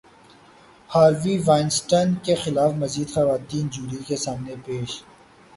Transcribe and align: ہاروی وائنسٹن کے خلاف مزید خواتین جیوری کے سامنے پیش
ہاروی 0.89 1.35
وائنسٹن 1.47 2.07
کے 2.23 2.35
خلاف 2.43 2.71
مزید 2.81 3.07
خواتین 3.13 3.67
جیوری 3.73 4.03
کے 4.07 4.15
سامنے 4.25 4.55
پیش 4.65 5.01